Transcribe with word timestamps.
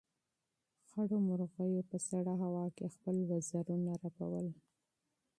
خړو 0.87 1.17
مرغیو 1.27 1.81
په 1.89 1.97
سړه 2.09 2.33
هوا 2.43 2.65
کې 2.75 2.93
خپل 2.93 3.15
وزرونه 3.31 3.91
رپول. 4.03 4.47